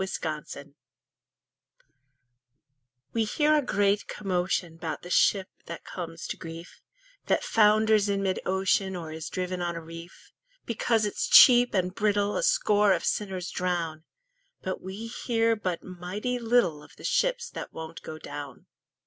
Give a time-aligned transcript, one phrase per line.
[0.03, 0.73] 0 Autoplay
[3.13, 6.81] We hear a great commotion 'Bout the ship that comes to grief,
[7.27, 10.31] That founders in mid ocean, Or is driven on a reef;
[10.65, 14.03] Because it's cheap and brittle A score of sinners drown.
[14.63, 18.65] But we hear but mighty little Of the ships that won't go down.